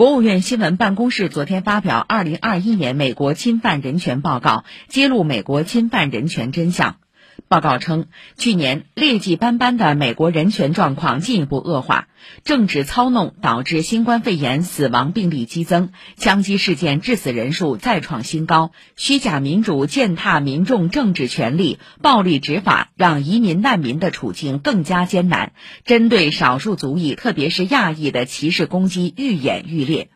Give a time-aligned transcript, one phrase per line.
[0.00, 4.50] 国务院新闻办公室昨天发表《二零二一年美国侵犯人权报告》，
[4.88, 6.96] 揭露美国侵犯人权真相。
[7.48, 8.06] 报告称，
[8.36, 12.08] 去年劣迹斑斑的美国人权状况进一步恶化，
[12.44, 25.52] 政治操弄导致新冠肺炎死亡病例激增，枪击事件致死人数再创新高，虚假民主践踏民众政治权利，暴力执法让移民难民的处境更加艰难，
[25.84, 30.10] 针对少数族裔，特别是亚裔的歧视攻击愈演愈烈。